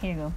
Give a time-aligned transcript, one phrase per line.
[0.00, 0.34] Here you go.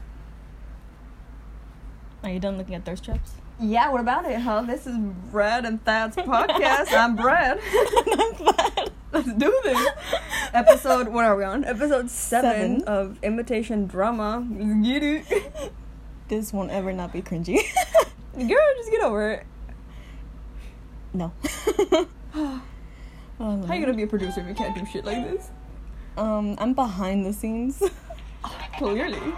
[2.23, 3.31] Are you done looking at thirst traps?
[3.59, 4.61] Yeah, what about it, huh?
[4.61, 6.93] This is Brad and Thad's podcast.
[6.93, 7.59] I'm Brad.
[7.73, 8.91] I'm glad.
[9.11, 9.87] Let's do this.
[10.53, 11.65] Episode, what are we on?
[11.65, 12.83] Episode seven, Seven.
[12.83, 14.47] of Imitation Drama.
[14.83, 15.71] Get it.
[16.29, 17.59] This won't ever not be cringy.
[18.37, 19.45] Girl, just get over it.
[21.13, 21.33] no.
[22.33, 22.61] How
[23.39, 25.49] are you gonna be a producer if you can't do shit like this?
[26.17, 27.81] Um, I'm behind the scenes.
[28.79, 29.33] Clearly.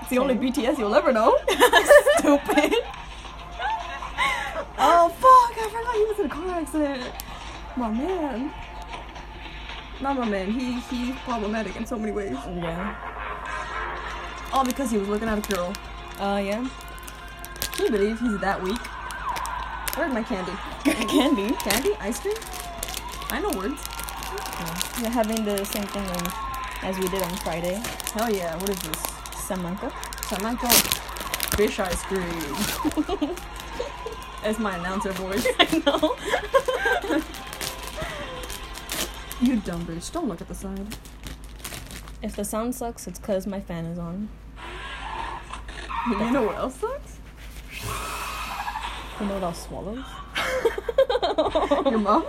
[0.00, 1.36] It's the only BTS you'll ever know.
[2.18, 2.74] Stupid.
[4.78, 5.58] Oh, fuck.
[5.58, 7.12] I forgot he was in a car accident.
[7.76, 8.54] My man.
[10.00, 10.52] Not my man.
[10.52, 12.36] He He's problematic in so many ways.
[12.54, 12.94] Yeah.
[14.52, 15.72] All because he was looking at a girl.
[16.20, 16.64] Uh, yeah.
[17.72, 18.78] Can you believe he's that weak?
[19.96, 20.52] Where's my candy?
[21.08, 21.52] Candy.
[21.56, 21.96] Candy?
[21.98, 22.36] Ice cream?
[23.28, 23.82] I know words.
[25.02, 26.51] We're having the same thing
[26.82, 27.80] as we did on Friday.
[28.14, 28.56] Hell yeah.
[28.56, 29.02] What is this?
[29.46, 29.92] Samanka.
[30.24, 30.68] Samantha.
[31.56, 33.36] Fish ice cream.
[34.42, 35.46] That's my announcer voice.
[35.58, 36.16] I know.
[39.46, 40.10] you dumb bitch.
[40.12, 40.96] Don't look at the side.
[42.22, 44.28] If the sound sucks, it's cause my fan is on.
[46.08, 47.18] You know what else sucks?
[49.20, 50.04] You know what else swallows?
[51.90, 52.26] Your mom?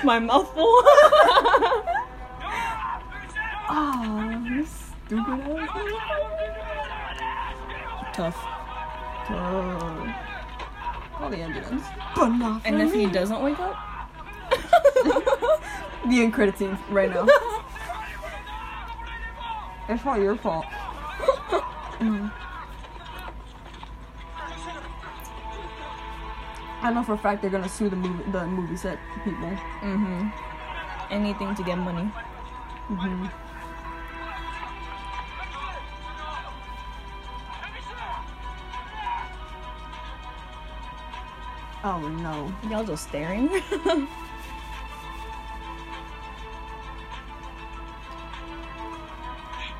[0.00, 0.82] With my mouth full.
[4.48, 5.68] You stupid ass.
[8.14, 8.38] Tough.
[9.28, 10.14] Uh,
[11.12, 11.84] call the ambulance.
[12.16, 13.76] But not And if he doesn't wake up,
[16.08, 17.26] The end credit scene right now.
[19.88, 20.64] it's all your fault.
[21.98, 22.32] Mm.
[26.82, 29.50] I know for a fact they're gonna sue the movie the movie set people.
[29.82, 30.28] mm-hmm.
[31.12, 32.10] Anything to get money.
[32.88, 33.26] Mm-hmm.
[41.82, 42.52] Oh no.
[42.70, 43.48] Y'all just staring.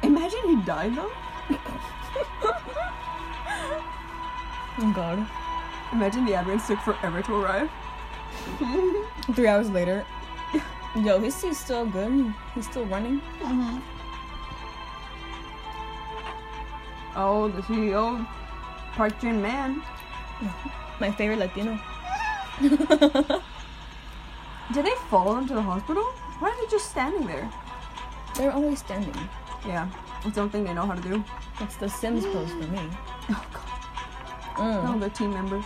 [0.03, 1.13] Imagine he died though.
[4.79, 5.27] oh god.
[5.93, 7.71] Imagine the ambulance took forever to arrive.
[9.35, 10.05] Three hours later.
[10.97, 12.35] Yo, he's, he's still good.
[12.55, 13.21] He's still running.
[17.17, 18.27] Oh, the CEO,
[18.93, 19.83] Park Jin Man.
[21.01, 21.79] My favorite Latino.
[22.61, 22.71] Did
[24.85, 26.05] they follow him to the hospital?
[26.39, 27.51] Why are they just standing there?
[28.37, 29.15] They're always standing.
[29.67, 29.89] Yeah,
[30.25, 31.25] it's something they know how to do.
[31.61, 32.89] It's the Sims pose for me.
[33.31, 33.67] Oh god.
[34.57, 34.85] Mm.
[34.85, 35.65] No, they're team members.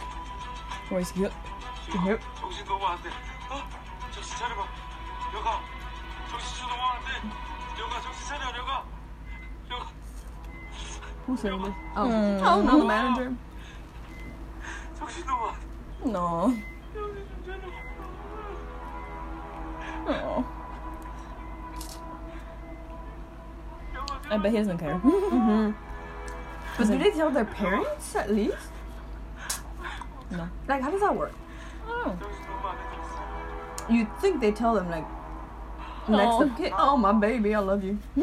[0.89, 1.23] Where's he?
[1.23, 1.33] Yep.
[2.39, 3.09] 정신 너무 안 돼.
[3.49, 3.63] 어?
[4.11, 4.61] 정신 차려봐.
[5.35, 5.59] 여가.
[6.29, 7.81] 정신 좀 너무 안 돼.
[7.81, 8.57] 여가 정신 차려.
[8.57, 8.83] 여가.
[9.71, 9.85] 여가.
[11.27, 11.73] Who's saying this?
[11.95, 12.41] Oh, Mm.
[12.43, 13.35] oh, not the manager.
[14.97, 15.65] 정신 너무 안 돼.
[16.05, 16.53] No.
[16.93, 17.63] 정신 좀 차려.
[20.09, 20.45] Oh.
[23.95, 24.95] 여가 I bet he doesn't care.
[24.99, 25.71] Mm-hmm.
[26.77, 28.57] But do they tell their parents at least?
[30.31, 30.47] no.
[30.67, 31.31] Like, how does that work?
[31.87, 32.15] Oh.
[32.19, 33.93] 정신 너무 안 돼.
[33.93, 35.05] You'd think they tell them like
[36.07, 36.43] next Oh.
[36.43, 36.71] of kin.
[36.77, 37.97] Oh my baby, I love you.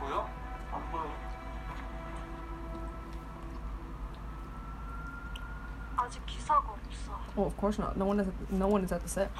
[0.00, 0.28] 보여?
[0.72, 1.06] 안 보여.
[5.96, 7.18] 아직 기사가 없어.
[7.36, 7.96] Oh, of course not.
[7.96, 8.28] No one is.
[8.50, 9.30] No one is at the set.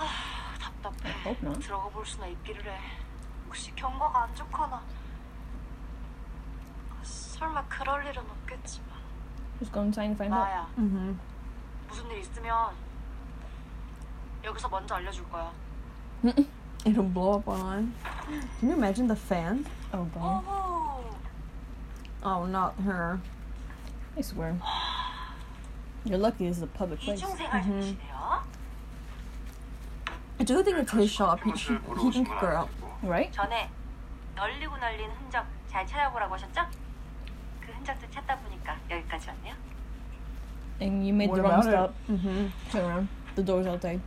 [0.58, 1.12] 답답해.
[1.24, 1.60] Hope not.
[1.60, 2.78] 들어가 볼 수나 있기를 해.
[3.46, 4.80] 혹시 경과가 안 좋거나.
[7.41, 8.87] 설마 그럴 일은 없겠지만.
[9.57, 10.45] Just go inside and find out.
[10.45, 10.67] 나야.
[10.77, 11.19] Mm-hmm.
[11.89, 12.69] 무슨 일 있으면
[14.43, 15.51] 여기서 먼저 알려줄 거야.
[16.85, 17.93] It'll blow up online.
[18.59, 19.67] Can you imagine the fans?
[19.91, 20.45] Oh god.
[20.45, 21.01] 어머.
[22.23, 23.19] Oh, not her.
[24.15, 24.55] I swear.
[26.05, 27.23] You're lucky this is a public place.
[27.23, 28.43] 이중생활 중이시네요.
[30.45, 31.41] Do think it's his shop?
[31.43, 32.69] He, she, he can kick her out.
[33.01, 33.31] Right?
[33.31, 33.69] 전에
[34.35, 36.80] 널리고 널린 흔적 잘 찾아보라고 하셨죠?
[37.81, 39.55] 그 흔적도 찾다 보니까 여기까지 왔네요.
[40.81, 41.93] And you made What the wrong stop.
[42.07, 42.51] Mm-hmm.
[42.71, 43.07] Turn around.
[43.35, 44.01] The door's outside.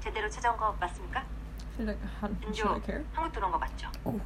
[0.00, 1.24] 제대로 찾아온 거 맞습니까?
[1.74, 3.04] Should I, how, should I care?
[3.12, 3.90] 한국 들어온 거 맞죠?
[4.04, 4.20] Oh.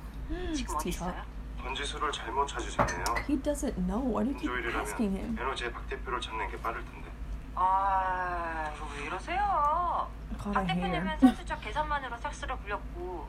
[0.54, 0.90] 지금 어디.
[0.90, 1.22] 있어요?
[1.58, 3.04] 번지수를 잘못 찾으셨네요.
[3.28, 4.00] He doesn't know.
[4.00, 5.36] Why do you keep asking him?
[5.38, 7.10] 에너지의 박 대표를 찾는 게 빠를 텐데.
[7.54, 10.08] 아, 왜 이러세요?
[10.38, 10.66] 박.
[10.66, 13.28] 대표님은 선수적 계산만으로 삭스를 불렸고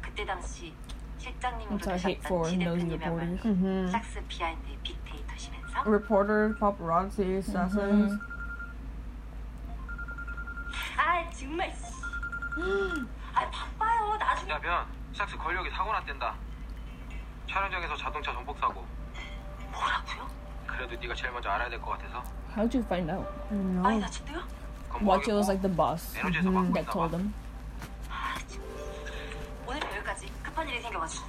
[0.00, 0.74] 그때 당시
[1.18, 3.42] That's our hate for 되셨던 지 nosy reporters.
[3.42, 3.90] Mm-hmm.
[3.92, 8.18] 삭스 비하인드의 빅데이터시면서 Reporters, paparazzi, assassins.
[11.38, 11.70] 정말.
[11.72, 11.84] 씨.
[13.34, 14.16] 아 바빠요.
[14.16, 14.50] 나중에.
[14.52, 14.84] 야, 변.
[15.14, 16.34] 샥스 권력이 사고 났댄다.
[17.48, 18.84] 촬영장에서 자동차 전복 사고.
[19.72, 20.26] 뭐라고요?
[20.66, 22.22] 그래도 네가 제일 먼저 알아야 될 것 같아서.
[22.56, 23.28] How'd you find out?
[23.52, 23.82] No.
[23.82, 24.40] 많이 다쳤대요?
[24.88, 27.18] 그건 뭐 Watch it was like the boss 받고 that told 봐.
[30.67, 31.25] 여기까지 급한 일이 생겨가지고.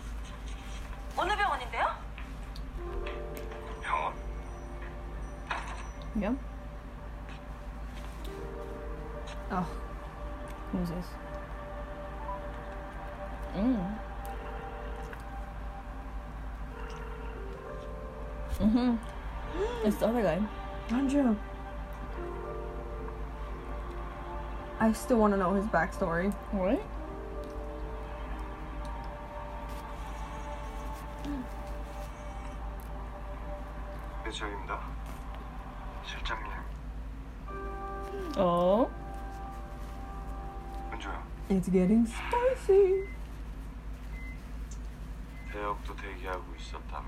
[1.16, 1.86] 어느 병원인데요?
[3.82, 4.14] 병원?
[6.16, 6.36] Yeah.
[9.50, 9.66] Oh,
[10.72, 11.06] Who's this?
[13.56, 13.98] Mm.
[18.60, 18.96] Mm-hmm.
[19.84, 20.42] It's the other guy.
[20.90, 21.36] Andrew.
[24.80, 26.32] I still want to know his backstory.
[26.52, 26.80] What?
[41.68, 43.06] It's getting spicy.
[45.52, 47.06] 대역도 대기하고 있었다며.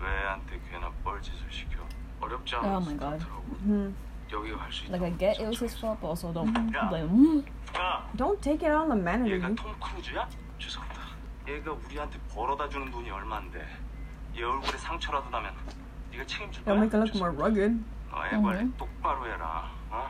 [0.00, 1.80] 왜 애한테 괜한 뻘짓을 시켜?
[2.20, 2.68] 어렵지 않아.
[2.78, 3.24] Oh my God.
[3.64, 3.94] hmm
[4.32, 4.96] 여기가 갈 수 있다.
[4.96, 6.88] Like I get it was his fault, but also don't Yeah.
[6.88, 7.44] blame him.
[7.76, 9.36] 야, Don't take it on the manager.
[9.36, 10.28] 얘가 you- 톰 크루즈야?
[10.58, 11.02] 죄송합니다.
[11.48, 13.58] 얘가 우리한테 벌어다 주는 돈이 얼만데?
[14.38, 15.52] 얘 얼굴에 상처라도 나면
[16.12, 16.74] 네가 책임질 거야?
[16.74, 17.84] They'll make it look more rugged.
[18.10, 18.74] 너애 관리 음.
[18.78, 19.70] 똑바로 해라.
[19.90, 20.08] 어?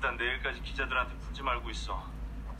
[0.00, 2.02] 일단 내일까지 기자들한테 풀지 말고 있어.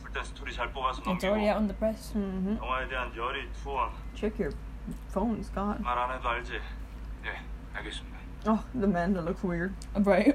[0.01, 2.13] 풀때 스토리 잘 뽑아서 It's already 넘기고 out in the press.
[2.13, 4.55] hmm 영화에 대한 열의 투원 Check your
[5.11, 5.81] phone, Scott.
[5.83, 6.53] 말 안 해도 알지?
[7.25, 7.41] 예,
[7.73, 8.17] 알겠습니다.
[8.47, 9.73] Oh, the man that looks weird.
[9.95, 10.33] Right?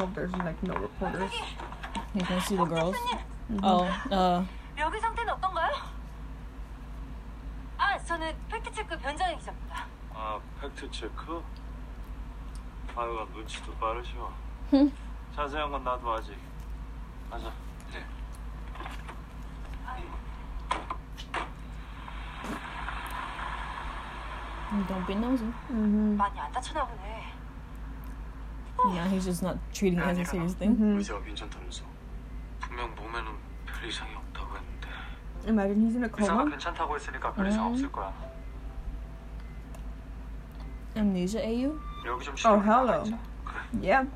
[0.00, 1.30] Hope there's like no reporters.
[2.14, 2.96] You can see the girls.
[3.62, 4.42] Oh, uh,
[4.78, 5.68] 여기 상태는 어떤가요?
[7.76, 9.84] 아, 저는 팩트 체크 변장희 기자입니다.
[10.14, 11.42] 아, 팩트 체크?
[12.96, 14.32] 아유가 눈치도 빠르셔.
[15.36, 16.34] 자세한 건 나도 아직.
[17.30, 17.52] 가자.
[17.92, 18.04] 네.
[24.88, 25.44] don't be nosy.
[25.68, 27.39] hmm 많이 안 다쳤나 보네.
[28.93, 30.75] Yeah, he's just not treating it as a serious thing.
[30.77, 31.83] hmm 의사가 괜찮다면서.
[32.59, 33.31] 분명 몸에는
[33.65, 34.87] 별 이상이 없다고 했는데.
[35.47, 36.49] Imagine he's in a 의사가 coma.
[36.51, 37.71] 괜찮다고 했으니까 별 이상 음.
[37.73, 38.13] 없을 거야.
[40.95, 41.79] Amnesia AU?
[42.05, 43.03] 여기 좀 Oh, 시간 hello.
[43.03, 43.17] 있자.
[43.43, 43.59] 그래.
[43.81, 44.07] Yeah.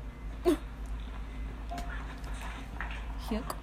[3.30, 3.54] Yuck.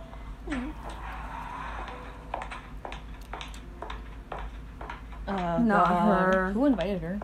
[5.28, 6.34] Uh, Not God.
[6.36, 6.52] her.
[6.54, 7.20] Who invited her?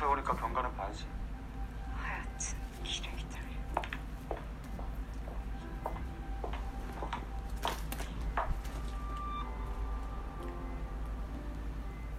[0.00, 1.06] 교통사고니까 병가는 봐야지.
[1.94, 3.38] 하여튼 기레기들.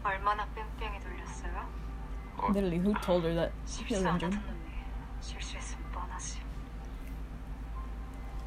[0.03, 1.69] 얼마나 뺑뺑이 돌렸어요?
[2.49, 4.39] Literally, who told her that she was injured?
[5.19, 6.41] 실수했으면 뻔하지.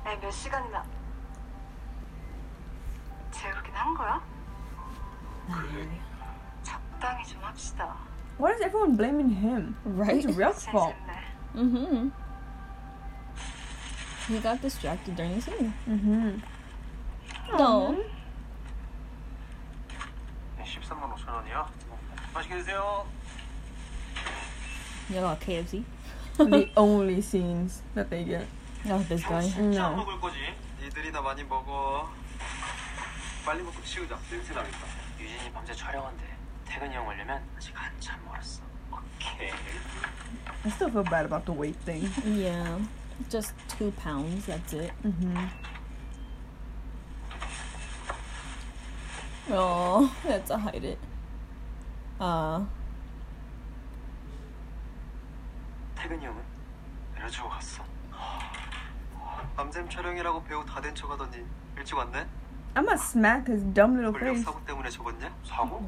[0.06, 0.84] 애몇 시간이나
[3.32, 4.22] 재우긴 한 거야?
[6.62, 8.13] 적당히 좀 합시다.
[8.37, 9.75] Why is everyone blaming him?
[9.83, 10.23] Right?
[10.23, 10.93] It's Ryuk's fault.
[11.55, 11.61] 셋셋네.
[11.61, 12.09] Mm-hmm.
[14.33, 15.73] He got distracted during the scene.
[15.85, 16.39] hmm
[17.57, 17.97] No.
[20.59, 21.67] 13만 5천 원이요?
[22.33, 23.05] 맛있게 드세요.
[25.09, 25.83] You got KFC?
[26.37, 28.45] the only scenes that they get.
[28.85, 29.41] Not this guy.
[29.49, 30.03] 진짜 안 No.
[30.05, 30.37] 먹을 거지?
[30.81, 32.07] 니들이나 많이 먹어.
[33.43, 34.15] 빨리 먹고 치우자.
[34.29, 34.77] 냄새 나겠다.
[35.19, 36.23] 유진이 밤새 촬영한대.
[36.73, 38.61] 퇴근이 형 오려면 아직 한참 멀었어.
[38.91, 39.49] 오케이.
[40.65, 42.09] I still feel bad about the weight thing.
[42.25, 42.79] Yeah.
[43.29, 44.91] Just two pounds, that's it.
[45.01, 45.47] hmm
[49.51, 50.99] Oh, that's to hide it.
[52.19, 52.61] Uh,
[55.95, 56.41] 퇴근이 형은?
[57.15, 57.83] 내려주고 갔어.
[59.55, 61.43] 밤샘 촬영이라고 배우 다 된 척하더니
[61.77, 62.25] 일찍 왔네?
[62.75, 64.43] I'm gonna smack his dumb little 권력 face.
[64.45, 65.33] 사고 때문에 적었냐?
[65.43, 65.83] 사고?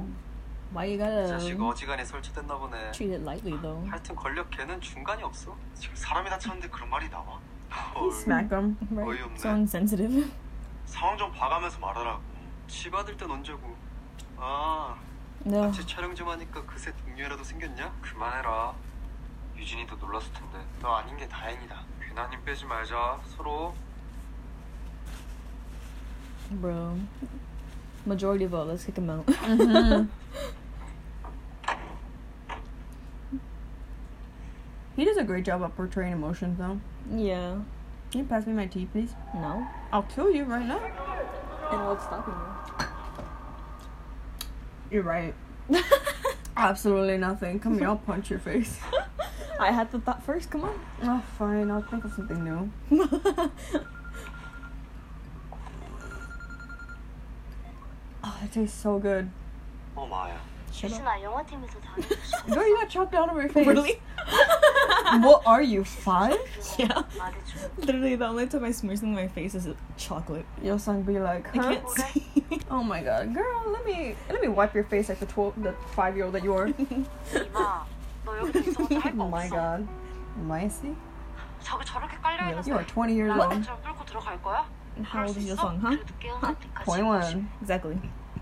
[0.73, 2.93] Why you 이 자식 어지간히 설치됐나 보네.
[2.93, 3.89] treat it lightly though?
[3.91, 5.57] 하여튼 권력 걔는 중간이 없어.
[5.75, 7.39] 지금 사람이 다쳤는데 그런 말이 나와?
[7.97, 8.77] He smacked him.
[8.91, 9.07] Right?
[9.23, 9.37] 어이없네.
[9.39, 10.33] So insensitive.
[10.87, 12.21] 상황 좀 봐가면서 말하라고.
[12.69, 13.77] 치 받을 땐 언제고.
[14.39, 14.97] 아
[15.45, 15.61] No.
[15.63, 17.93] 같이 촬영 좀 하니까 그새 동료라도 생겼냐?
[18.03, 18.75] 그만해라.
[19.57, 20.59] 유진이도 놀랐을 텐데.
[20.83, 21.83] 너 아닌 게 다행이다.
[22.01, 23.21] 괜한 힘 빼지 말자.
[23.37, 23.73] 서로.
[26.61, 26.99] Bro.
[28.07, 29.27] Majority vote, let's kick him out.
[29.37, 30.05] Mm-hmm.
[34.95, 36.81] He does a great job of portraying emotions, though.
[37.15, 37.59] yeah.
[38.11, 39.13] Can you pass me my tea, please?
[39.35, 39.67] No.
[39.93, 40.79] I'll kill you right now.
[41.71, 42.33] And what's stopping
[42.81, 42.87] you?
[44.93, 45.35] You're right.
[46.57, 47.59] Absolutely nothing.
[47.59, 48.79] Come here, I'll punch your face.
[49.61, 50.81] I had the thought first, come on.
[51.03, 51.71] Oh, fine.
[51.71, 52.71] I'll think of something new.
[58.47, 59.29] That tastes so good.
[59.97, 60.31] Oh my.
[60.73, 60.93] Shut.
[60.93, 61.01] Girl,
[62.69, 63.67] you got chalk down over your face.
[63.67, 64.01] Really?
[65.21, 66.37] what are you, five?
[66.79, 67.03] Yeah.
[67.79, 70.47] Literally, the only time I smear something on my face is chocolate.
[70.63, 71.61] Your son be like, huh?
[71.61, 72.61] I can't see.
[72.71, 75.75] oh my god, girl, let me let me wipe your face like the twelve, the
[75.97, 76.73] five year old that you are.
[78.29, 79.89] oh my god,
[80.37, 80.95] Maisie.
[82.69, 83.67] You are twenty years old.
[85.03, 85.97] How old is your son, huh?
[86.41, 86.55] huh?
[86.85, 87.51] Twenty one.
[87.61, 87.99] Exactly.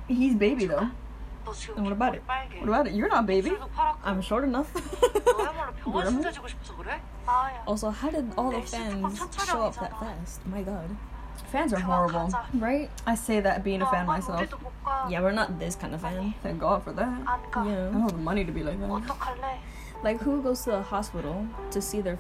[0.09, 0.91] He's baby though.
[1.77, 2.23] And what about it?
[2.59, 2.95] What about it?
[2.95, 3.53] You're not baby.
[4.03, 4.73] I'm short enough.
[7.67, 10.47] also, how did all the fans show up that fast?
[10.47, 10.97] My god.
[11.51, 12.91] Fans are horrible, right?
[13.07, 14.49] I say that being a fan myself.
[15.09, 16.35] Yeah, we're not this kind of fan.
[16.43, 17.19] Thank God for that.
[17.27, 17.53] Yeah.
[17.57, 19.59] I don't have the money to be like that.
[20.03, 22.19] Like, who goes to the hospital to see their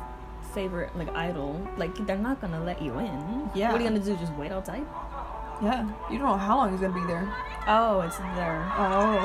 [0.52, 1.66] favorite like idol?
[1.76, 3.50] Like, they're not gonna let you in.
[3.54, 3.72] Yeah.
[3.72, 4.16] What are you gonna do?
[4.16, 4.84] Just wait outside?
[5.64, 5.88] Yeah.
[6.11, 7.26] You don't know how long he's gonna be there.
[7.66, 8.71] Oh, it's there.
[8.76, 9.25] Oh.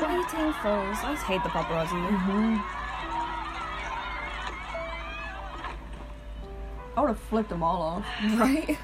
[0.00, 0.68] Waiting for.
[0.68, 2.00] I always hate the paparazzi.
[2.08, 2.78] Mm-hmm.
[6.96, 8.06] I would have flipped them all off.
[8.38, 8.78] Right.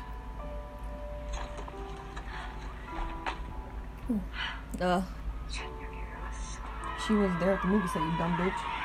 [4.81, 5.03] Ugh.
[7.07, 8.84] She was there at the movie set, you dumb bitch.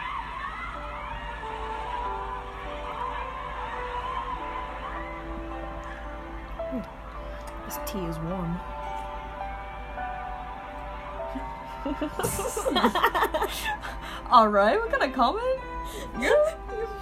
[7.99, 8.59] tea is warm.
[14.31, 15.59] All right, what kind of comment?
[16.19, 16.55] Yeah,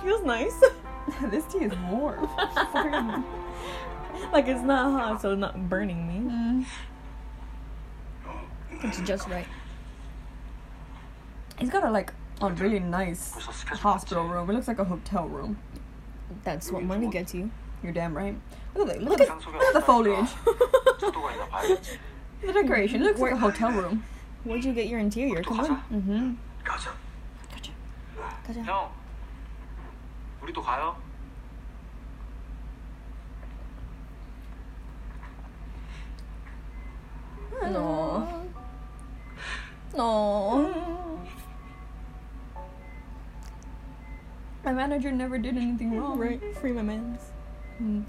[0.03, 0.63] feels nice.
[1.29, 2.23] this tea is warm.
[4.31, 6.31] like it's not hot, so it's not burning me.
[6.31, 6.65] Mm.
[8.83, 9.47] It's just right.
[11.57, 14.49] He's got a like a really nice hospital room.
[14.49, 15.57] It looks like a hotel room.
[16.43, 17.51] That's what money gets you.
[17.83, 18.35] You're damn right.
[18.75, 20.29] Look at the, look at, look at the foliage
[21.00, 21.98] 속도가 있나 봐야겠지.
[22.42, 23.02] The decoration.
[23.02, 24.02] It looks like a hotel room.
[24.44, 25.42] Where'd you get your interior?
[25.42, 25.70] 또 Come 가자.
[25.70, 25.82] on.
[25.92, 26.36] Mm-hmm.
[26.64, 26.90] 가자.
[28.46, 28.62] 가자.
[28.64, 28.90] 형.
[30.42, 30.96] 우리도 가요.
[37.62, 38.26] No.
[39.94, 41.20] No.
[44.64, 46.18] My manager never did anything wrong.
[46.18, 47.20] Right, free my man's.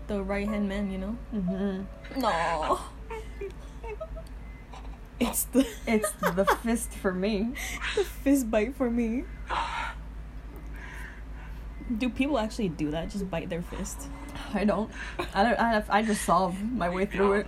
[0.07, 1.17] the right hand man, you know.
[1.35, 2.21] Mm-hmm.
[2.21, 2.81] No.
[5.21, 7.55] It's the it's the fist for me.
[7.97, 9.25] The fist bite for me.
[11.97, 13.11] Do people actually do that?
[13.11, 14.09] Just bite their fist?
[14.55, 14.91] I don't.
[15.35, 15.59] I don't.
[15.59, 17.47] I, I just saw my way through it.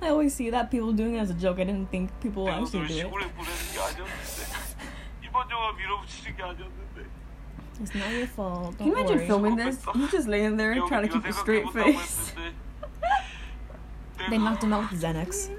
[0.00, 1.58] I always see that people doing it as a joke.
[1.58, 3.06] I didn't think people actually do it.
[7.82, 8.62] It's not your fault.
[8.64, 9.26] Don't Can you imagine worry.
[9.26, 9.78] filming this?
[9.94, 12.32] You just laying there trying to keep a straight face.
[14.30, 15.50] they knocked him out with Xanax.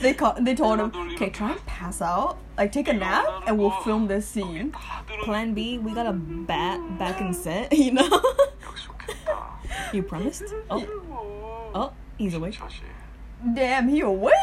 [0.00, 3.58] they ca- they told him, okay, try and pass out, like take a nap, and
[3.58, 4.74] we'll film this scene.
[5.22, 8.20] Plan B, we got a bat back in set, you know.
[9.92, 10.44] you promised?
[10.70, 12.58] Oh, oh, he's awake.
[13.54, 14.34] Damn, he awake.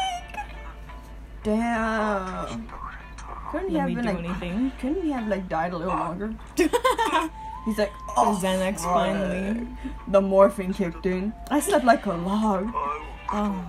[1.42, 2.68] Damn.
[3.50, 4.72] Couldn't he have been like, anything?
[4.80, 6.08] Couldn't he have like died a little ah.
[6.08, 6.34] longer?
[7.66, 8.94] He's like, oh, the Xanax fuck.
[8.94, 9.66] finally.
[10.08, 11.34] The morphine kicked in.
[11.50, 12.70] I slept like a log.
[13.32, 13.64] Oh.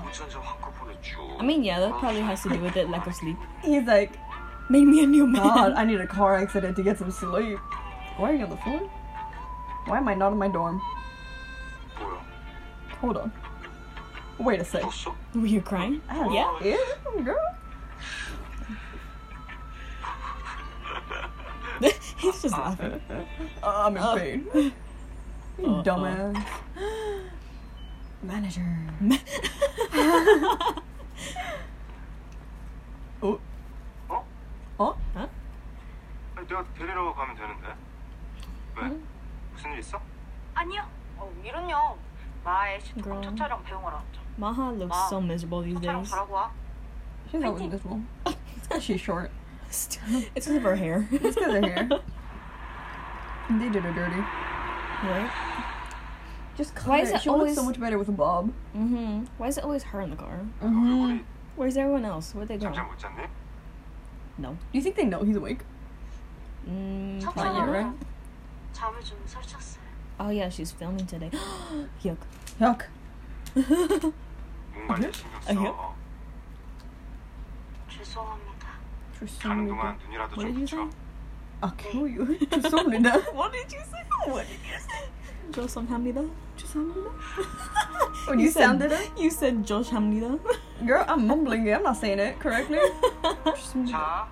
[1.40, 3.38] I mean, yeah, that probably has to do with it, lack of sleep.
[3.64, 4.14] He's like,
[4.70, 5.44] made me a new man.
[5.44, 7.60] God, I need a car accident to get some sleep.
[8.18, 8.80] Why are you on the floor?
[9.86, 10.80] Why am I not in my dorm?
[13.00, 13.32] Hold on.
[14.40, 14.84] Wait a sec.
[15.36, 16.02] Were you crying?
[16.10, 16.60] Yeah.
[16.64, 16.78] Yeah,
[17.24, 17.56] girl.
[22.19, 23.01] He's just laughing.
[23.63, 24.17] Uh, I'm in Oh.
[24.17, 24.47] pain.
[24.55, 24.73] You
[25.67, 25.83] Uh-oh.
[25.83, 26.37] dumbass.
[28.23, 28.67] Manager.
[33.23, 33.39] oh.
[34.09, 34.25] 어?
[34.79, 34.95] 어?
[35.15, 37.67] 아니, 내가 데리러 가면 되는데.
[38.77, 38.83] 왜?
[38.85, 39.03] 응?
[39.55, 40.01] 무슨 일 있어?
[40.55, 40.83] 아니요.
[41.17, 41.97] 어, 이런요.
[42.45, 43.23] 마의 시트콤 그럼.
[43.23, 44.21] 첫 촬영 배웅하러 왔죠.
[44.39, 46.11] Maha looks 와, so miserable these 촬영 days.
[46.11, 46.51] 잘하고 와.
[47.31, 48.03] She's always miserable.
[48.27, 49.31] It's because she's short.
[49.71, 49.99] it's
[50.35, 51.07] because of her hair.
[51.11, 51.89] It's because of her hair.
[53.51, 54.21] They did her dirty.
[55.07, 55.31] right?
[56.57, 57.03] Just cut Why it.
[57.05, 58.53] is it she looks so always- much better with a bob.
[58.75, 59.25] Mm-hmm.
[59.39, 60.41] Why is it always her in the car?
[60.63, 61.05] Mm-hmm.
[61.05, 61.21] 우리
[61.57, 62.35] Where's everyone else?
[62.35, 62.67] Where'd they go?
[62.69, 63.29] 잠잘 못 잤니?
[64.39, 64.51] No.
[64.51, 65.61] Do you think they know he's awake?
[66.69, 67.87] Mm, 첫 probably not, right?
[67.87, 67.99] 촬영은
[68.75, 69.81] 잠을 좀 설쳤어요.
[70.19, 71.31] Oh yeah, she's filming today.
[72.03, 72.19] Yuck.
[72.61, 72.87] Yuck.
[73.55, 75.73] 몸 관리 신경 아니요?
[75.77, 75.95] 써.
[77.89, 78.50] 죄송합니다.
[79.43, 80.77] 가는 동안 눈이라도 What 좀 did you 붙여.
[80.77, 80.91] say?
[81.63, 82.39] I'll kill you.
[82.51, 83.11] 죄송합니다.
[83.33, 84.03] What did you say?
[84.29, 85.09] What did you say?
[85.53, 86.21] 조sam합니다.
[86.57, 87.11] 죄송합니다.
[88.29, 90.37] When you sounded it, You said 조sam합니다.
[90.85, 91.75] girl, I'm mumbling it.
[91.77, 92.81] I'm not saying it correctly.
[93.89, 94.27] 자,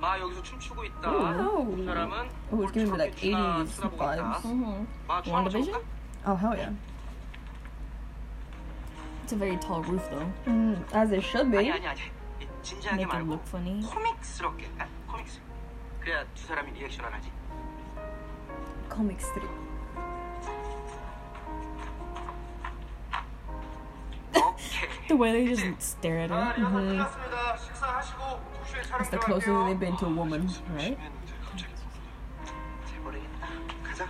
[0.00, 1.08] 마 여기서 춤추고 있다.
[1.12, 1.76] Oh.
[1.76, 4.16] 두 사람은 Oh, it's giving me like 춤추나 80s 쳐다보고 있다.
[4.16, 4.42] vibes.
[4.48, 4.86] Mm-hmm.
[5.06, 5.72] 마 춤 한번 WandaVision?
[5.74, 5.86] 춰볼까?
[6.26, 6.72] Oh hell yeah.
[9.22, 10.26] It's a very tall roof though.
[10.46, 11.58] Mm, as it should be.
[11.58, 12.00] 아니 아니 아니.
[12.60, 13.80] 이 진지하게 Make it 말고 look funny.
[13.82, 14.70] 코믹스럽게.
[14.78, 15.40] 아, 코믹스.
[16.00, 17.30] 그래야 두 사람이 리액션을 하지.
[18.92, 19.50] Comic strip.
[24.34, 25.06] 오케이.
[25.08, 26.54] The way they just stare at 자, her.
[26.56, 27.56] 리허설 끝났습니다.
[27.56, 28.22] 식사하시고
[28.64, 30.96] 2시에 촬영 It's the closest they've been to a woman, right?
[30.96, 31.72] 했는데 갑자기
[32.86, 33.48] 잘 모르겠다.
[33.82, 34.08] 가자.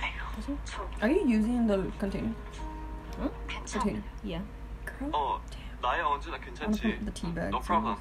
[0.00, 0.58] 아이고.
[0.64, 2.34] 저 Are you using the container?
[3.48, 4.02] 괜찮아요.
[4.24, 4.44] Yeah.
[4.86, 5.40] Girl?
[5.82, 6.82] 어, 나야 언제나 I'm gonna 괜찮지.
[6.82, 7.50] put the tea bags.
[7.54, 7.96] No problem.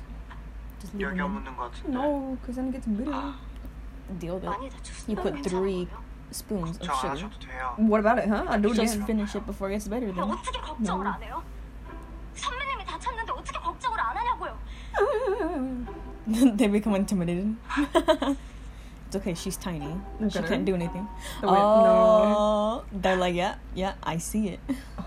[0.82, 1.34] Just leave 여기 them 안 in.
[1.44, 1.94] 묻는 것 같은데.
[1.98, 3.34] No, because then it gets bitter.
[4.20, 4.52] Deal with it.
[4.52, 5.10] 많이 다쳤어요.
[5.10, 6.04] You put three 괜찮아요?
[6.32, 7.30] spoons of 걱정 안 sugar.
[7.30, 7.76] 하셔도 돼요.
[7.80, 8.46] What about it, huh?
[8.50, 9.06] I'll do it Just again.
[9.08, 10.30] finish it before it gets better 야, then.
[10.32, 11.44] 어떻게 걱정을 안 해요?
[12.36, 14.58] 선배님이 다쳤는데 어떻게 걱정을 안 하냐고요?
[16.58, 17.56] they become intimidated.
[19.08, 19.96] it's okay, she's tiny.
[20.20, 20.50] Look she at her.
[20.50, 21.08] can't do anything.
[21.42, 21.86] The way- no.
[22.36, 24.60] Oh, they're like, yeah, yeah, I see it.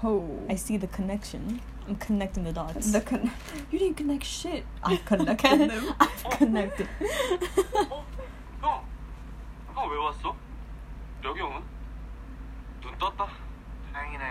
[0.02, 0.24] Oh.
[0.48, 1.60] I see the connection.
[1.88, 2.92] I'm connecting the dots.
[2.92, 3.30] The con-
[3.70, 4.64] you didn't connect shit.
[4.84, 5.94] I connected them.
[5.98, 6.88] I've connected.
[7.90, 8.04] 어?
[8.60, 8.84] 형!
[9.74, 10.36] 형 왜 왔어?
[11.24, 11.62] 여기 오면?
[12.82, 13.26] 눈 떴다.
[13.92, 14.24] 다행이네.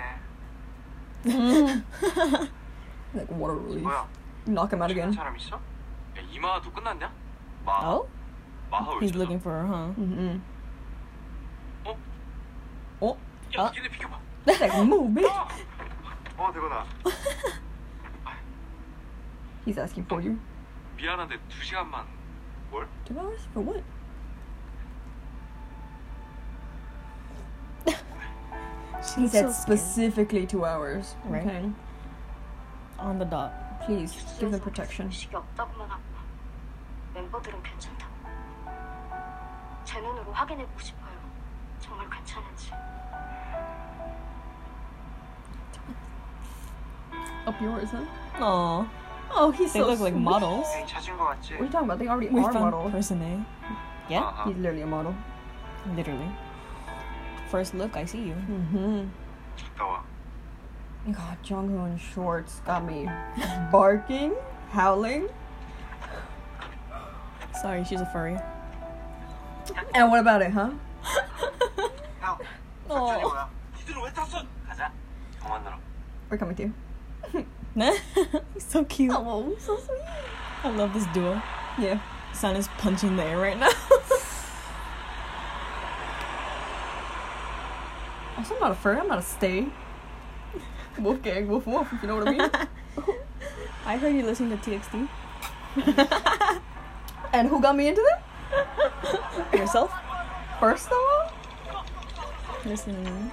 [3.16, 3.84] like water relief.
[3.84, 4.08] 뭐야?
[4.46, 5.14] Knock him out 괜찮은 again.
[5.14, 5.56] 사람 있어?
[5.56, 7.12] 야, 이마도 끝났냐?
[7.66, 7.96] 마하?
[7.98, 8.08] oh,
[8.70, 9.20] 마하 왜 he's 찾아?
[9.20, 9.94] looking for her, huh?
[9.98, 10.42] Mm-hmm.
[11.86, 11.98] 어?
[13.02, 13.18] Oh,
[13.58, 13.72] 야, 어?
[13.74, 14.18] 니네 비켜봐.
[14.48, 15.28] like move, bitch.
[16.38, 16.86] 어, 대건아.
[19.66, 20.40] He's asking for you.
[20.96, 22.06] 미안한데 두 시간만
[22.72, 22.88] 뭘?
[23.06, 23.84] Two hours for what?
[27.86, 29.80] He She's said so scared.
[29.80, 31.16] specifically two hours.
[31.26, 31.46] Right.
[31.46, 31.72] Okay.
[33.00, 33.54] on the dot.
[33.86, 35.08] Please give them protection.
[35.08, 36.02] 의식이 없다고만 하고
[37.14, 38.12] 멤버들은 괜찮다고.
[39.86, 41.18] 제 눈으로 확인해보고 싶어요.
[41.80, 42.72] 정말 괜찮은지.
[47.47, 48.05] up yours, huh?
[48.35, 48.89] Aww.
[49.35, 50.13] Oh, he's they so look sweet.
[50.13, 50.67] like models.
[50.67, 51.99] What are you talking about?
[51.99, 52.93] They already we are found models.
[52.93, 53.47] Person A.
[54.11, 54.49] Yeah, uh-huh.
[54.49, 55.15] he's literally a model.
[55.97, 56.29] Literally.
[57.49, 58.35] First look, I see you.
[58.35, 59.05] Mm-hmm.
[61.11, 63.09] God, Jungkook in shorts got me
[63.73, 64.35] barking,
[64.71, 65.29] howling.
[67.61, 68.39] Sorry, she's a furry.
[69.95, 70.71] And what about it, huh?
[72.91, 73.49] oh.
[76.31, 76.75] We're coming to you.
[77.75, 77.99] He's
[78.69, 79.13] so cute.
[79.15, 80.01] Oh, so sweet.
[80.65, 81.43] I love this duo.
[81.79, 82.01] Yeah.
[82.33, 83.71] Sun is punching the air right now.
[88.39, 88.99] Also, I'm not a furry.
[88.99, 89.67] I'm not a stay.
[90.99, 92.51] Wolfgang, woof woof, if you know what I mean.
[93.87, 95.09] I heard you listening to TXT.
[97.33, 99.55] and who got me into that?
[99.55, 99.93] Yourself?
[100.59, 101.33] First of all?
[102.65, 103.31] Listening.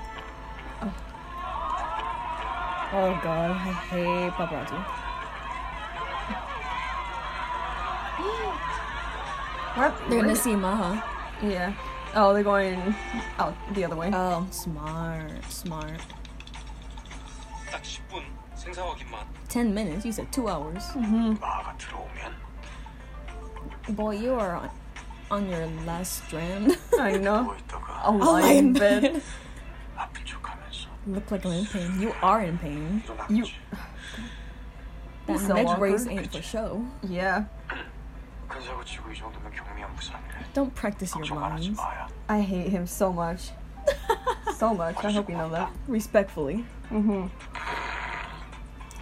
[2.91, 4.80] Oh god, I hate paparazzi.
[9.75, 10.10] what?
[10.10, 11.04] They're gonna see Maha.
[11.43, 11.73] Yeah.
[12.15, 12.95] Oh, they're going
[13.38, 14.10] out the other way.
[14.12, 16.02] Oh, smart, smart.
[19.49, 20.06] 10 minutes?
[20.06, 20.84] You said 2 hours.
[20.93, 21.36] Mm-hmm.
[23.93, 24.69] Boy, you are on,
[25.32, 26.78] on your last strand.
[26.99, 27.56] I know.
[27.73, 29.21] a oh, lion bed.
[31.13, 32.02] look like I'm in pain.
[32.02, 33.04] You are in pain.
[33.30, 33.45] You.
[35.28, 36.84] That so leg race ain't for show.
[37.08, 37.45] Yeah.
[40.56, 41.78] Don't practice your lines.
[42.28, 43.52] I hate him so much.
[44.58, 44.95] so much.
[45.04, 45.72] I hope you know that.
[45.88, 46.65] Respectfully.
[46.89, 47.28] Mm-hmm.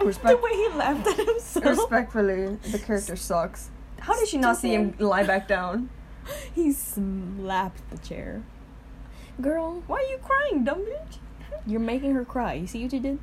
[0.06, 1.64] Respect- the way he laughed at himself.
[1.64, 3.70] Respectfully, the character sucks.
[4.00, 5.88] How did she not see him lie back down?
[6.54, 8.42] he slapped the chair.
[9.40, 11.18] Girl, why are you crying, dumb bitch?
[11.66, 12.54] You're making her cry.
[12.54, 13.18] You see what you did?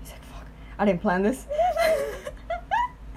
[0.00, 0.46] He said, fuck.
[0.78, 1.46] I didn't plan this.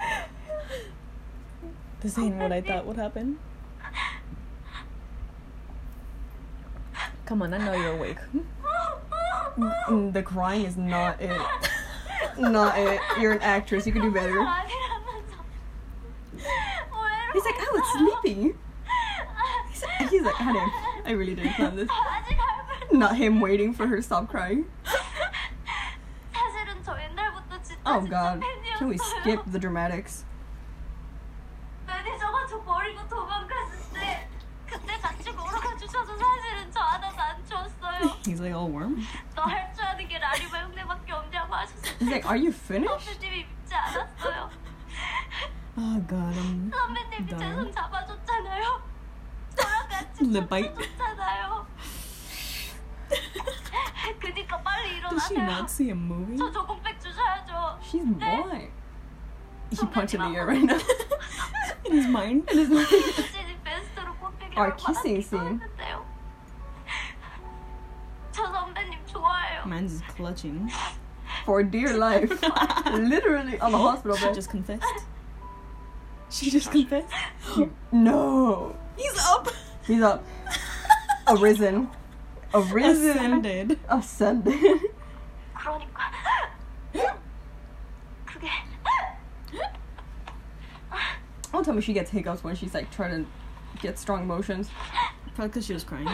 [2.00, 3.38] this ain't what I thought would happen.
[7.24, 8.16] Come on, I know you're awake.
[9.58, 11.40] Mm, mm, the crying is not it.
[12.38, 13.00] Not it.
[13.20, 13.86] You're an actress.
[13.86, 14.32] You can do better.
[17.32, 17.84] He's like, I was
[18.22, 18.58] sleeping.
[20.08, 20.72] He's like, I didn't.
[21.06, 21.88] I really didn't plan this.
[22.98, 24.66] Not him waiting for her to stop crying.
[27.86, 28.42] oh god.
[28.76, 30.24] Can we skip the dramatics?
[38.26, 39.06] He's like oh, all warm.
[42.00, 43.10] He's like, are you finished?
[45.76, 46.72] oh god, I'm
[47.28, 47.72] done.
[50.20, 50.72] The bite.
[54.27, 54.27] 줬잖아요.
[54.27, 55.45] 그니까 빨리 Does she 일어나세요.
[55.45, 56.37] not see a movie?
[56.37, 57.79] 저 조금백 주셔야죠.
[57.83, 58.71] She's blind.
[59.71, 60.77] He punched in the air right now.
[61.85, 62.45] In his mind.
[62.49, 65.59] 수진이 베스트로 꼽히기 Our 얼마나 kissing scene.
[65.59, 66.05] 기도했는데요.
[68.31, 69.63] 저 선배님 좋아해요.
[69.65, 70.69] Man's is clutching.
[71.45, 72.29] For dear life.
[72.93, 74.35] Literally on the hospital She bed.
[74.35, 75.05] just confessed.
[76.29, 77.09] She just confessed.
[77.91, 78.75] No.
[78.97, 79.49] He's up.
[79.85, 80.23] He's up.
[81.27, 81.89] Arisen.
[82.53, 83.09] Arisen.
[83.17, 83.79] Ascended.
[83.89, 84.79] Ascended.
[85.53, 86.11] 그러니까
[88.25, 88.47] 그게
[91.51, 93.29] Don't tell me she gets hiccups when she's like trying to
[93.81, 94.69] get strong emotions.
[95.35, 96.07] Probably because she was crying.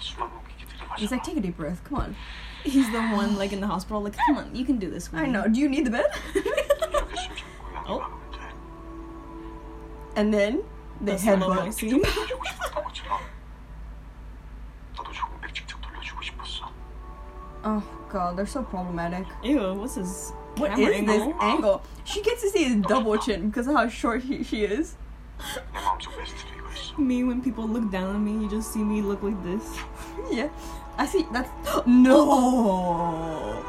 [0.00, 0.96] 숨한 공기 들이마셔.
[0.98, 1.82] He's like, take a deep breath.
[1.84, 2.16] Come on.
[2.64, 4.02] He's the one like in the hospital.
[4.02, 5.08] Like, come on, you can do this.
[5.12, 5.46] I sweetie." know.
[5.48, 6.06] Do you need the bed?
[6.34, 7.98] 이렇게 숨쉬고 고양이 어?
[7.98, 8.38] 막으면 돼.
[10.16, 10.62] and then
[11.00, 11.74] the The slow-mo headbutt.
[18.13, 19.25] God, they're so problematic.
[19.43, 20.33] Ew, what's his?
[20.57, 21.17] What is angle?
[21.17, 21.81] this angle?
[22.03, 24.95] She gets to see his double chin because of how short he, she is.
[26.99, 29.63] me when people look down on me, you just see me look like this.
[30.31, 30.49] yeah,
[30.95, 31.25] I see.
[31.33, 31.49] That's
[31.87, 33.65] no.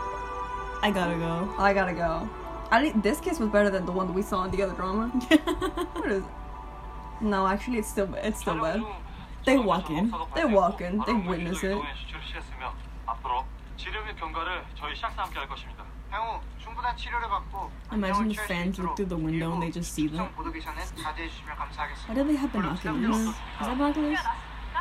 [0.82, 1.54] I gotta go.
[1.56, 2.28] I gotta go.
[2.70, 5.06] I think this kiss was better than the one we saw in the other drama.
[5.94, 6.22] what is?
[6.22, 6.28] It?
[7.22, 8.82] No, actually, it's still it's still bad.
[9.46, 10.12] They walk in.
[10.34, 11.02] They walk in.
[11.06, 11.78] They witness it.
[13.75, 15.83] 수치를 취했으며 앞으로 치료및 경과를 저희 샥스 함께 할 것입니다.
[16.11, 19.49] 향후 충분한 치료를 받고 Imagine the 안정을 취할 수 fans look 있도록 through the window
[19.53, 20.25] and they 일부 just see them.
[20.25, 22.09] 특정 보도 기사는 자제해 주시면 감사하겠습니다.
[22.09, 23.19] Why do they have binoculars?
[23.29, 24.23] Is that binoculars?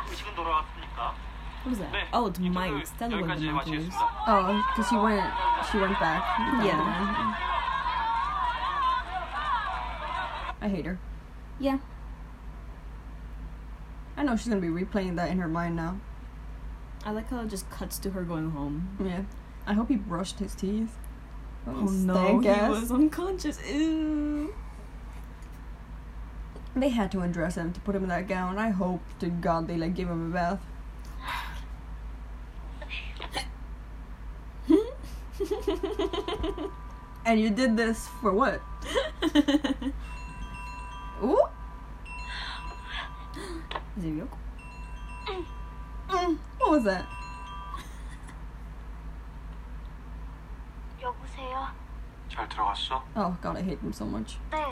[0.09, 1.13] 음식은 돌아왔습니까?
[1.59, 1.91] What is that?
[1.93, 2.07] 네.
[2.13, 2.91] Oh, it's 인터뷰 mics.
[2.97, 3.87] That look like 여기까지 binoculars.
[3.93, 4.25] 마치겠습니다.
[4.25, 5.27] Oh, because she went
[5.69, 6.23] she went back.
[6.65, 6.81] Yeah.
[10.61, 10.97] I hate her.
[11.59, 11.77] Yeah.
[14.17, 15.95] I know she's gonna be replaying that in her mind now.
[17.04, 18.96] I like how it just cuts to her going home.
[18.98, 19.22] Yeah.
[19.66, 20.96] I hope he brushed his teeth.
[21.66, 22.70] Oh, oh no, Stank he ass.
[22.70, 23.58] was unconscious.
[23.70, 24.54] Ew.
[26.76, 28.58] They had to undress him to put him in that gown.
[28.58, 30.60] I hope to God they like give him a bath.
[37.26, 38.60] And you did this for what?
[41.22, 41.42] Ooh.
[43.96, 44.36] Is it Yoko?
[46.13, 47.05] Mm, what was that?
[51.01, 51.67] 여보세요.
[52.29, 53.01] 잘 들어갔어?
[53.15, 54.37] Oh God, I hate him so much.
[54.51, 54.63] 네.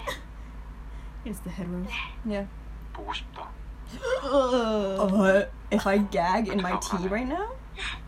[1.25, 1.87] It's the headroom.
[2.25, 2.47] Yeah.
[2.93, 3.47] 보고 싶다.
[4.23, 7.51] Uh, if I gag in my tea right now,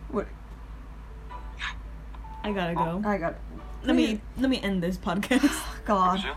[0.10, 0.28] what?
[2.43, 3.02] I gotta go.
[3.06, 3.36] I got.
[3.84, 5.56] Let me let me end this podcast.
[5.86, 6.19] God.
[6.19, 6.36] 여보세요?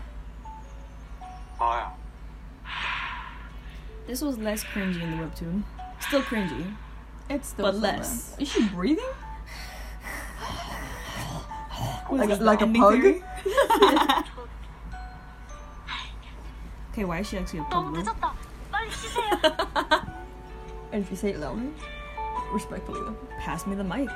[1.59, 1.91] 마야.
[4.07, 5.63] This was less cringy in the webtoon.
[5.99, 6.75] Still cringy.
[7.30, 7.86] It's still but summer.
[7.86, 8.34] less.
[8.38, 9.04] Is she breathing?
[12.10, 13.04] like, like a pug?
[16.92, 17.96] okay, why is she actually a pug?
[20.92, 21.70] and if you say it loudly,
[22.52, 23.00] respectfully,
[23.40, 24.10] pass me the mic.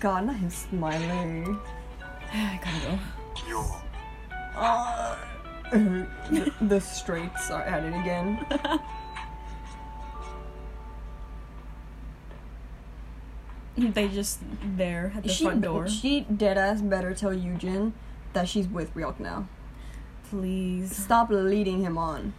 [0.00, 1.58] God, not him smiling.
[2.32, 2.98] I gotta go.
[4.54, 5.16] Uh,
[5.72, 8.38] the, the straits are at it again.
[13.76, 14.40] They just
[14.76, 15.88] there at the she, front door.
[15.88, 17.94] She dead ass better tell Eugene
[18.32, 19.48] that she's with Ryok now.
[20.28, 22.34] Please stop leading him on.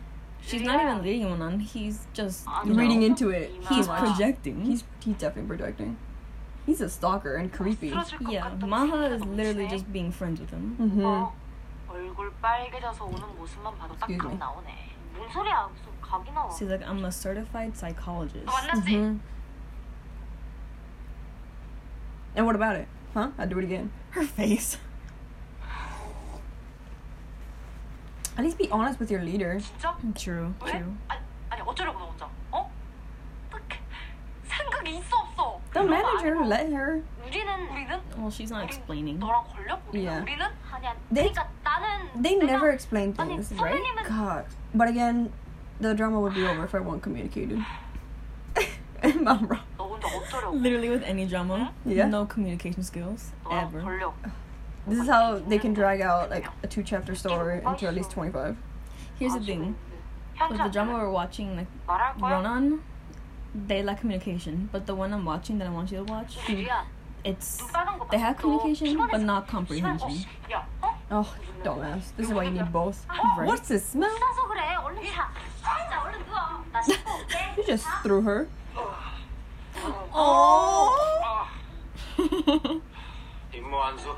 [0.46, 0.68] She's yeah.
[0.68, 1.60] not even leading him on.
[1.60, 3.52] He's just reading know, into it.
[3.70, 4.66] He's projecting.
[4.66, 5.98] He's he's definitely projecting.
[6.66, 7.94] He's a stalker and creepy.
[8.30, 10.78] Yeah, Maha is literally just being friends with him.
[10.80, 11.34] Mm-hmm.
[13.92, 14.40] Excuse me.
[16.58, 18.48] She's like, I'm a certified psychologist.
[18.48, 19.18] Mm-hmm.
[22.36, 22.88] And what about it?
[23.14, 23.30] Huh?
[23.38, 23.92] I'd do it again.
[24.12, 24.78] Her face.
[28.36, 29.60] At least be honest with your leader.
[30.16, 30.54] True.
[30.66, 30.98] True.
[35.74, 37.04] The manager let her.
[38.18, 39.20] Well, she's not explaining.
[39.92, 40.24] Yeah.
[41.12, 41.32] They,
[42.16, 43.82] they never explain things, right?
[44.08, 44.46] God.
[44.74, 45.32] But again,
[45.80, 47.64] the drama would be over if I weren't communicated.
[49.16, 49.60] Mom,
[50.54, 51.74] Literally with any drama.
[51.86, 52.08] Yeah.
[52.08, 53.82] No communication skills ever.
[54.88, 58.12] This is how they can drag out like a two chapter story into at least
[58.12, 58.58] 25.
[59.20, 59.76] Here's the thing.
[60.50, 61.68] With the drama we're watching, like
[62.20, 62.82] Ronan,
[63.68, 64.70] they lack communication.
[64.72, 66.38] But the one I'm watching that I want you to watch,
[67.24, 67.62] it's
[68.12, 70.26] they have communication but not comprehension.
[71.12, 72.16] Oh, don't ask.
[72.18, 73.06] This is why you need both.
[73.38, 73.48] Right.
[73.48, 74.12] What's this smell?
[77.58, 78.48] you just threw her.
[80.13, 80.95] Oh.
[83.55, 84.15] 임무 완수.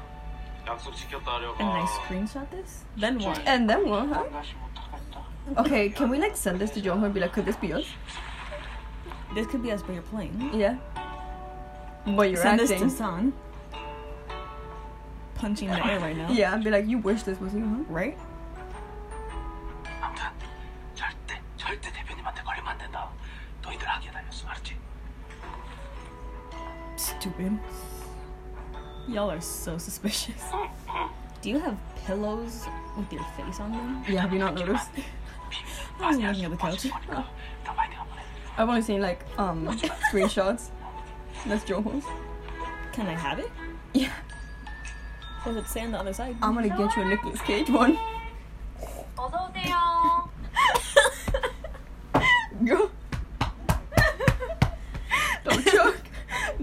[0.66, 1.58] 약속 지켰다 려가.
[1.60, 2.84] And I screenshot this.
[2.96, 3.38] Then what?
[3.46, 4.08] And then what?
[4.08, 4.24] Huh?
[5.58, 7.86] Okay, can we like send this to Jongho and be like, could this be us?
[9.34, 10.50] This could be us, but you're playing.
[10.54, 10.76] Yeah.
[12.06, 12.88] But you're Send this acting.
[12.90, 13.32] to San.
[15.34, 16.30] Punching the air right now.
[16.30, 17.84] Yeah, be like, you wish this was you, huh?
[17.88, 18.18] Right?
[27.25, 27.59] stupid.
[29.07, 30.43] Y'all are so suspicious.
[31.41, 32.65] Do you have pillows
[32.97, 34.03] with your face on them?
[34.07, 34.89] Yeah, have you not noticed?
[35.99, 36.87] I was looking at the couch.
[37.11, 37.27] Oh.
[38.57, 39.67] I've only seen like um
[40.11, 40.69] screenshots.
[41.45, 42.05] That's Joel's.
[42.93, 43.51] Can I have it?
[43.93, 44.13] Yeah.
[45.43, 46.35] Does it say on the other side?
[46.41, 47.97] I'm gonna get you a Nicolas Cage one.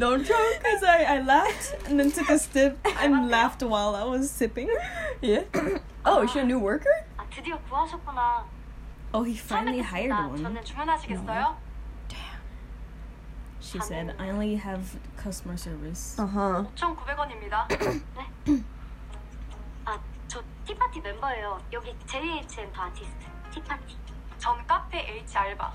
[0.02, 0.60] Don't choke.
[0.60, 4.70] Because I, I laughed and then took a sip and laughed while I was sipping.
[5.22, 5.44] Yeah.
[6.06, 6.94] Oh, is she a new worker?
[7.18, 8.46] 아, 드디어 구하셨구나.
[9.14, 10.30] Oh, he 처음 finally hired 뵙겠습니다.
[10.30, 10.44] one.
[10.44, 11.58] 저는 주문하시겠어요?
[13.60, 16.16] She said, I only have customer service.
[16.18, 16.64] Uh huh.
[16.76, 17.68] 5,900원입니다.
[17.68, 18.64] 네.
[19.86, 21.60] 아, 저 티파티 멤버예요.
[21.74, 23.26] 여기 JHN 더 아티스트.
[23.52, 23.98] 티파티.
[24.38, 25.74] 전 카페 H 알바.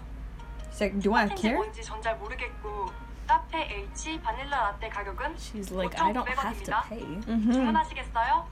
[0.71, 1.57] She's like, do I have 팬지 care?
[1.57, 2.91] 뭔지 전 잘 모르겠고
[3.27, 6.89] 카페 H 바닐라 라떼 가격은 She's like, I don't have to 5,900원입니다.
[6.89, 7.01] pay.
[7.27, 7.53] Mm-hmm.
[7.53, 8.47] 주문하시겠어요?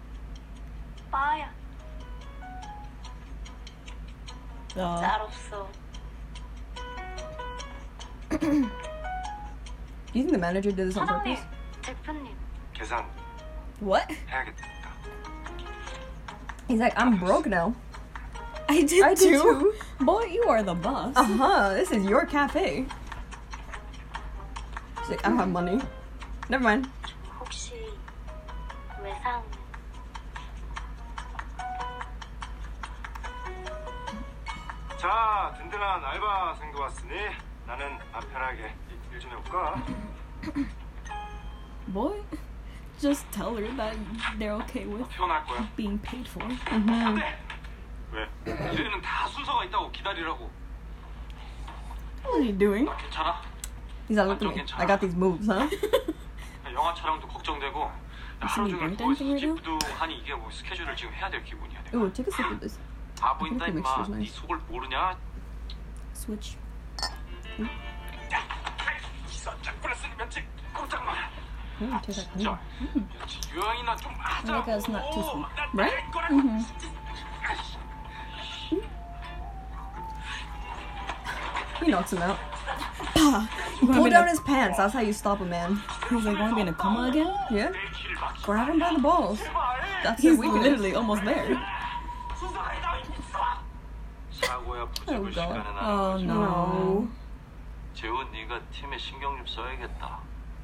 [1.10, 1.50] 빠야.
[4.76, 5.68] Uh, 짤 없어.
[8.30, 8.46] Do
[10.14, 11.44] you think the manager did this on 사장님, purpose?
[11.82, 12.36] 대표님.
[12.74, 13.04] 계산
[13.80, 14.08] what?
[14.28, 14.64] 해야겠다.
[16.68, 17.74] He's like, I'm broke now.
[18.68, 19.72] I did, I did too.
[20.00, 21.12] Boy, you are the boss.
[21.16, 21.74] Uh huh.
[21.74, 22.86] This is your cafe.
[25.04, 25.80] She's like, I don't have money.
[26.48, 26.88] Never mind.
[27.40, 27.72] 혹시
[29.02, 29.42] 외상
[34.98, 37.12] 자, 든든한 알바생도 왔으니
[37.66, 38.74] 나는 맘 편하게
[39.12, 39.82] 일 좀 해볼까?
[41.88, 42.22] Boy,
[42.98, 43.96] just tell her that
[44.38, 45.68] they're okay with 표현할 거야.
[45.76, 46.46] being paid for.
[46.46, 47.22] Mm-hmm.
[48.12, 48.28] 왜?
[48.72, 50.50] 이래는 다 순서가 있다고 기다리라고.
[52.24, 52.84] What are you doing?
[52.84, 53.40] 나 괜찮아?
[54.08, 54.64] He's like, look at me.
[54.76, 55.68] I got these moves, huh?
[56.72, 57.92] 영화 촬영도 걱정되고 야,
[58.40, 61.28] 하루 종일 Isn't he 누워 있어 burnt dancing 찌뿌둥 하니 이게 뭐 스케줄을 지금 해야
[61.28, 61.82] 될 기분이야.
[61.84, 61.98] 내가.
[61.98, 62.78] Ooh, take a sip of this.
[63.20, 63.84] 바보인다 I think the 임마.
[63.84, 64.34] mixture's 네 nice.
[64.40, 65.16] 속을 모르냐?
[66.14, 66.56] Switch.
[69.62, 71.12] 짝 플러스 면책 꼼짝마.
[71.80, 73.08] Mm, tastes like 자, mm.
[73.54, 74.52] 유황이나 좀 하자.
[74.52, 75.46] Like it's not too sweet.
[75.74, 76.04] Right?
[76.30, 76.60] Mm-hmm.
[81.84, 82.38] He knocks him out.
[83.16, 84.76] You wanna Pull be in down a- his pants.
[84.78, 85.80] That's how you stop a man.
[86.08, 87.32] He's like, wanna be in a coma again?
[87.50, 87.70] Yeah?
[88.42, 89.40] Grab him by the balls.
[90.02, 90.62] That's He's his weakness.
[90.64, 91.56] literally almost there.
[94.40, 95.34] 사고야 Oh, 부족을 God.
[95.34, 96.24] 시간은 안 Oh 거지.
[96.26, 97.08] no.
[97.94, 100.18] 재훈 네가 팀에 신경 좀 써야겠다.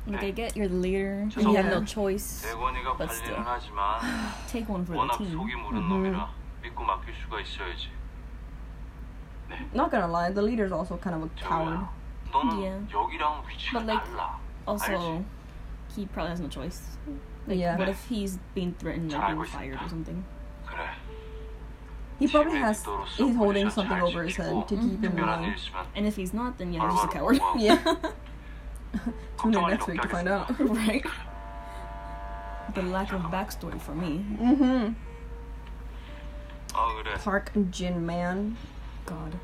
[0.07, 2.43] Like, I get you're the leader and you have no choice.
[2.47, 3.43] 대건이가 But 관리는 still.
[3.45, 4.01] 하지만
[4.47, 5.33] Take one for the 워낙 team.
[5.33, 5.89] 속이 무른 Mhm.
[5.89, 6.29] 놈이라
[6.63, 7.91] 믿고 맡길 수가 있어야지.
[9.75, 11.87] Not gonna lie, the leader's also kind of a coward.
[12.34, 12.80] yeah.
[13.74, 14.02] But like,
[14.68, 15.26] also,
[15.96, 16.82] he probably has no choice.
[17.48, 17.78] Like, yeah.
[17.78, 20.24] What if he's being threatened like being fired or something?
[22.20, 22.86] He probably has.
[23.18, 25.58] He's holding something over his head to keep him alive.
[25.96, 27.40] And if he's not, then yeah, he's just a coward.
[27.58, 27.78] yeah.
[29.42, 30.60] Tune in next week to find out.
[30.60, 31.06] right.
[32.76, 34.24] The lack of backstory for me.
[34.40, 34.94] Mm-hmm.
[37.16, 38.56] Park Jin Man.
[39.06, 39.38] God.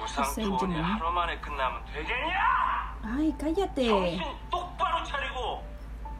[0.00, 0.82] 부상 say 투혼이 Jimmy.
[0.82, 2.96] 하루 만에 끝나면 되겠냐?
[3.04, 3.88] Ay, cállate.
[3.88, 5.62] 정신 똑바로 차리고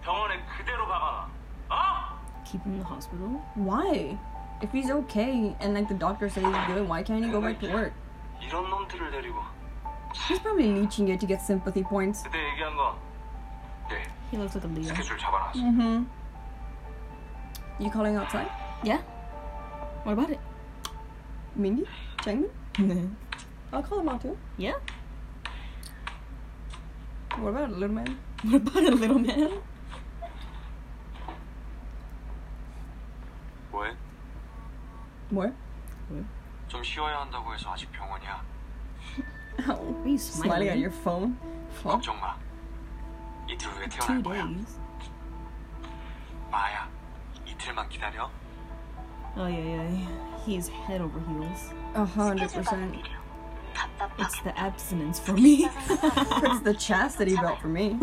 [0.03, 1.29] 병원에 그대로 박아놔.
[1.71, 1.75] 어?
[2.45, 3.41] Keep him in the hospital.
[3.57, 4.17] Why?
[4.63, 7.59] If he's okay and like the doctor says he's good, why can't he go back
[7.61, 7.93] to work?
[8.41, 9.43] 이런 놈들을 데리고
[10.29, 12.23] He's probably leeching it to get sympathy points.
[12.23, 12.97] 그때 얘기한 거.
[13.91, 14.95] 네 He looks like a Leo.
[14.95, 15.59] 스케줄 잡아놨어.
[15.61, 16.07] Mm-hmm.
[17.79, 18.49] You calling outside?
[18.83, 19.03] Yeah.
[20.05, 20.41] What about it?
[21.55, 21.85] Mindy?
[22.23, 23.11] Changmin?
[23.73, 24.37] I'll call him out too.
[24.59, 24.75] Yeah.
[27.39, 28.19] What about a little man?
[28.43, 29.51] What about a little man?
[33.73, 33.95] 뭐해?
[35.31, 35.53] What?
[36.69, 38.43] 좀 쉬어야 한다고 해서 아직 병원이야.
[39.69, 39.73] Ow.
[39.73, 40.81] Are you Smiling at smiling?
[40.81, 41.37] your phone.
[41.83, 41.93] Fuck.
[42.03, 42.37] 걱정 마.
[43.49, 44.45] 이틀 후에 Two 태어날 거야.
[44.47, 44.79] days.
[46.51, 46.89] 마야,
[47.47, 48.31] 이틀만 기다려.
[49.37, 50.45] Oh yeah, yeah, yeah.
[50.47, 51.73] He's head over heels.
[51.95, 52.97] A hundred percent.
[54.20, 55.68] It's the abstinence for me.
[55.90, 57.98] it's the chastity belt for me.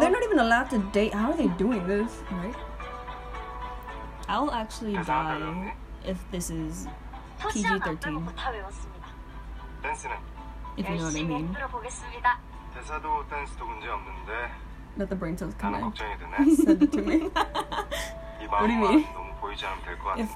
[0.00, 1.14] They're not even allowed to date.
[1.14, 2.22] How are they doing this?
[2.30, 2.54] Right?
[4.28, 6.88] I'll actually die if this is
[7.52, 8.28] PG 13.
[10.76, 11.56] If you know what I mean.
[14.96, 15.96] Let the brain cells come out.
[16.56, 17.18] Send it to me.
[18.48, 19.06] what do you mean?
[20.18, 20.30] If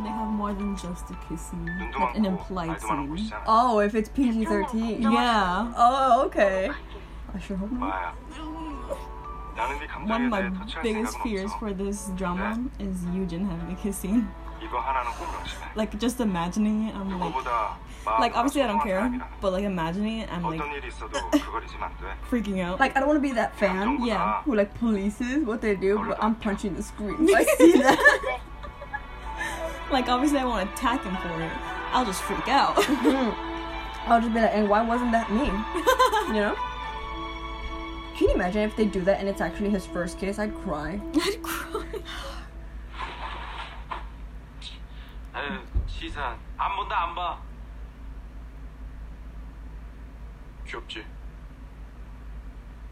[0.00, 3.32] they have more than just a kissing, like an implied scene.
[3.46, 5.02] Oh, if it's PG 13.
[5.02, 5.72] Yeah.
[5.76, 6.70] Oh, okay.
[7.34, 8.14] I sure hope not.
[10.06, 10.50] One of my
[10.82, 13.92] biggest fears for this drama is Yujin having a kissing.
[13.92, 14.28] scene.
[15.74, 17.34] Like, just imagining it, I'm like.
[18.04, 20.60] Like, obviously, I don't care, but like, imagining it, I'm like.
[22.30, 22.80] freaking out.
[22.80, 24.04] Like, I don't want to be that fan.
[24.04, 24.42] Yeah.
[24.42, 27.28] Who, like, polices what they do, but I'm punching the screen.
[27.34, 28.40] I see that.
[29.91, 31.51] Like obviously I won't attack him for it.
[31.91, 32.77] I'll just freak out.
[34.07, 35.45] I'll just be like, and why wasn't that me?
[36.27, 36.55] You know?
[38.15, 40.39] Can you imagine if they do that and it's actually his first kiss?
[40.39, 40.99] I'd cry.
[41.15, 42.01] I'd cry.
[45.33, 47.37] 아유, 시선 안 본다 안 봐.
[50.65, 51.05] 귀엽지?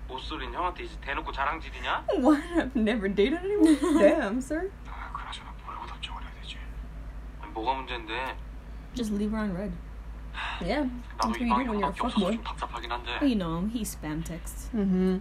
[0.07, 2.05] 옷소린 형한테 이제 대놓고 자랑질이냐?
[2.19, 2.43] What?
[2.55, 3.97] I've never dated anyone?
[3.97, 4.69] Damn, sir.
[7.52, 8.36] 뭐가 문제인데?
[8.94, 9.72] Just leave her on read.
[10.64, 10.86] Yeah.
[11.16, 13.28] That's what you do when you're a fuckboy.
[13.28, 14.68] You know, he spam texts.
[14.74, 15.18] Mm-hmm.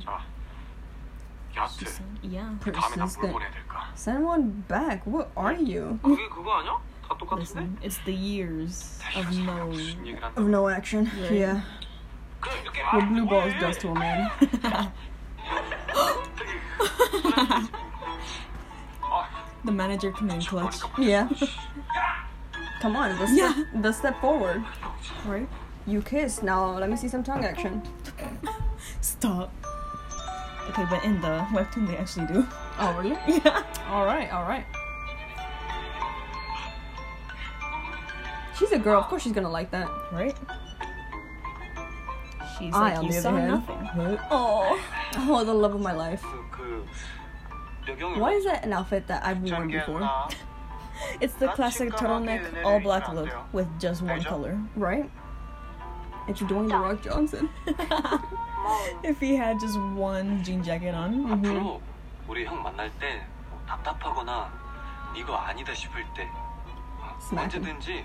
[2.23, 2.55] Yeah.
[3.95, 5.05] Send one back.
[5.05, 5.99] What are you?
[6.03, 6.77] 그게 그거 아니야?
[7.07, 7.39] 다 똑같은데?
[7.39, 9.71] Listen, it's the years of no
[10.37, 11.09] of no action.
[11.21, 11.31] Right.
[11.31, 11.61] Yeah.
[12.93, 14.29] What blue balls does to a man.
[19.65, 20.77] the manager came in clutch.
[20.97, 21.29] Yeah.
[22.81, 23.81] Come on, the step, yeah.
[23.81, 24.63] the step forward.
[25.25, 25.47] Right?
[25.85, 26.41] You kiss.
[26.41, 27.81] Now let me see some tongue action.
[29.01, 29.53] Stop.
[30.69, 32.47] Okay, but in the webtoon they actually do.
[32.79, 33.17] Oh really?
[33.43, 33.63] Yeah.
[33.89, 34.65] Alright, alright.
[38.57, 39.89] She's a girl, of course she's gonna like that.
[40.11, 40.37] Right?
[42.57, 43.47] She's I, like, on you the saw hand.
[43.47, 44.19] nothing.
[44.31, 44.79] Oh,
[45.15, 46.23] oh, the love of my life.
[48.17, 50.07] Why is that an outfit that I've worn before?
[50.98, 54.58] 전개나 It's the classic turtleneck, all black look with just one color.
[54.76, 55.10] Right?
[56.28, 57.48] It's Dwayne the Rock Johnson.
[59.02, 61.26] If he had just one jean jacket on.
[61.30, 61.80] 앞으로
[62.28, 64.50] 우리 형 만날 때뭐 답답하거나
[65.16, 66.26] 이거 아니다 싶을 때
[67.00, 67.64] 어, Smack him.
[67.68, 68.04] 언제든지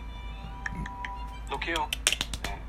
[1.50, 1.76] 녹해요.
[2.44, 2.60] 네.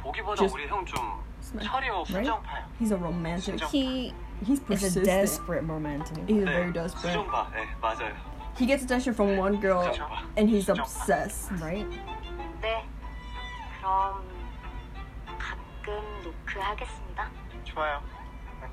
[0.00, 1.68] 보기보다 Just 우리 형 좀 smack.
[1.70, 2.64] 철이요 순정파요.
[2.80, 3.60] He's a romantic.
[3.70, 4.12] He
[4.44, 5.04] He's is a persistent.
[5.06, 6.18] desperate romantic.
[6.26, 7.14] He's 네, very desperate.
[7.14, 7.50] 수정파.
[7.54, 8.12] 네, 맞아요.
[8.57, 9.95] He gets attention from one girl
[10.35, 11.85] and he's obsessed, right?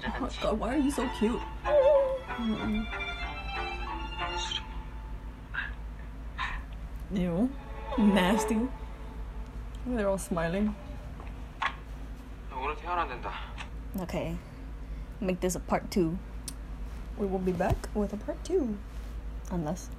[0.07, 1.41] Oh my god, why are you so cute?
[1.65, 2.87] Mm.
[7.13, 7.51] Ew.
[7.99, 8.59] Nasty.
[9.87, 10.75] They're all smiling.
[14.01, 14.37] Okay.
[15.21, 16.19] Make this a part two.
[17.19, 18.77] We will be back with a part two.
[19.51, 19.91] Unless.